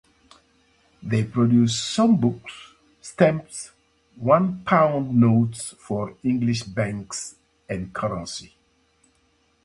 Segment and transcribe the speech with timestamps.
[1.03, 3.69] They produced some books, stamps,
[4.15, 7.35] one-pound notes for English banks,
[7.69, 8.55] and currency.